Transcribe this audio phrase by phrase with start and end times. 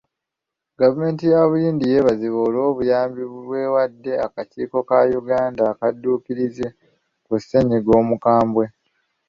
[0.79, 6.67] Gavumenti ya Buyindi yeebazibwa olw'obuyambi bw'ewadde akakiiko ka Uganda akadduukirize
[7.25, 8.65] ku ssennyiga omukambwe.